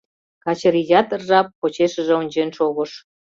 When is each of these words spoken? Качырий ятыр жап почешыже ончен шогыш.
Качырий 0.43 0.87
ятыр 0.99 1.21
жап 1.27 1.47
почешыже 1.59 2.13
ончен 2.21 2.49
шогыш. 2.57 2.91